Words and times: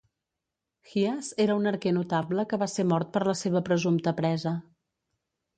Hyas 0.93 1.27
era 1.45 1.57
un 1.59 1.71
arquer 1.73 1.93
notable 1.99 2.45
que 2.53 2.59
va 2.63 2.69
ser 2.77 2.87
mort 2.95 3.13
per 3.19 3.23
la 3.31 3.37
seva 3.43 3.63
presumpta 3.71 4.15
presa. 4.23 4.59